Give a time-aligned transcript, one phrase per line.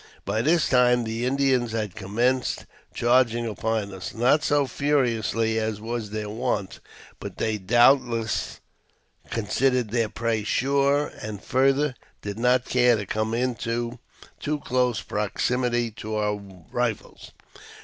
[0.25, 6.09] By this time the Indians had commenced charging upon us, not so furiously as was
[6.09, 6.79] their wont,
[7.19, 8.61] but they doubtless
[9.29, 11.93] con sidered their prey sure, and, farther,
[12.23, 13.99] did not care to come into
[14.39, 16.37] too close proximity to our
[16.71, 17.31] rifles.